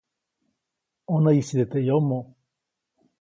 [1.11, 2.25] ʼÕnäyʼisite teʼ yomoʼ.